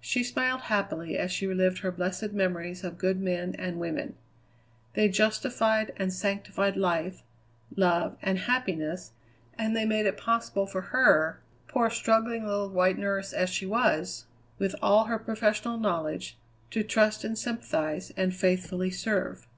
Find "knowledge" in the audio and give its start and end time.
15.80-16.38